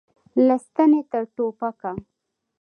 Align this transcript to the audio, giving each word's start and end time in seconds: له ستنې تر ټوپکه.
له 0.45 0.55
ستنې 0.65 1.01
تر 1.11 1.23
ټوپکه. 1.35 1.91